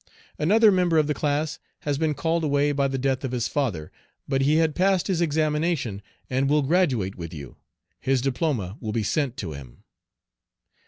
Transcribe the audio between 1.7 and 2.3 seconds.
has been